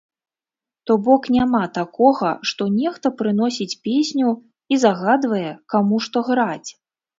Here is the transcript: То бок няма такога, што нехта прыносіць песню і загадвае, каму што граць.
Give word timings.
То 0.89 0.93
бок 1.07 1.27
няма 1.35 1.61
такога, 1.77 2.31
што 2.53 2.63
нехта 2.79 3.13
прыносіць 3.21 3.77
песню 3.89 4.33
і 4.73 4.83
загадвае, 4.87 5.47
каму 5.77 6.03
што 6.09 6.29
граць. 6.35 6.69